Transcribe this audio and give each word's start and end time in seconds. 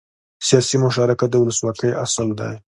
سیاسي 0.47 0.77
مشارکت 0.85 1.27
د 1.31 1.35
ولسواکۍ 1.41 1.89
اصل 2.05 2.27
دی 2.39 2.51